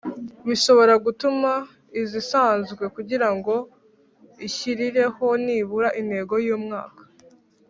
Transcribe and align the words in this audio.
bishobora 0.47 0.93
gutuma 1.05 1.51
izisanzwe 2.01 2.83
kugira 2.95 3.27
ngo 3.35 3.55
Ishyirireho 4.47 5.27
nibura 5.45 5.89
intego 6.01 6.35
y 6.47 6.51
umwaka 6.57 7.03